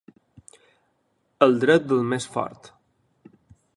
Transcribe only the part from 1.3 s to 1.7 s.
El